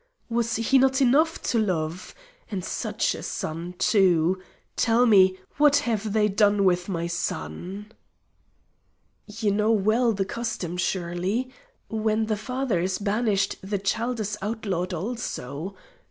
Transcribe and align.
"Was 0.31 0.57
not 0.73 0.97
he 0.97 1.05
enough 1.05 1.43
to 1.43 1.59
love? 1.59 2.15
And 2.49 2.65
such 2.65 3.13
a 3.13 3.21
son, 3.21 3.75
too! 3.77 4.41
Tell 4.75 5.05
me, 5.05 5.37
what 5.57 5.75
have 5.85 6.13
they 6.13 6.27
done 6.27 6.65
with 6.65 6.89
my 6.89 7.05
son?" 7.05 7.91
"You 9.27 9.51
know 9.51 9.71
well 9.71 10.11
the 10.13 10.25
custom, 10.25 10.75
surely? 10.77 11.53
When 11.87 12.25
the 12.25 12.35
father 12.35 12.79
is 12.79 12.97
banished 12.97 13.57
the 13.61 13.77
child 13.77 14.19
is 14.19 14.39
outlawed 14.41 14.91
also. 14.91 15.75